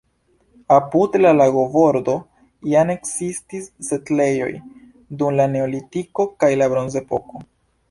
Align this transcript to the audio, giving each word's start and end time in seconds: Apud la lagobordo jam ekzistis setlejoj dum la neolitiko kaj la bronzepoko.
Apud 0.77 1.17
la 1.25 1.33
lagobordo 1.39 2.15
jam 2.71 2.93
ekzistis 2.95 3.69
setlejoj 3.91 4.49
dum 5.21 5.39
la 5.43 5.49
neolitiko 5.55 6.29
kaj 6.43 6.53
la 6.65 6.73
bronzepoko. 6.77 7.47